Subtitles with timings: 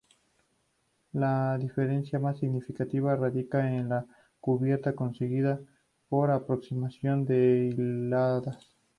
[1.11, 4.07] La diferencia más significativa radica en la
[4.39, 5.59] cubierta, conseguida
[6.09, 8.73] por aproximación de hiladas.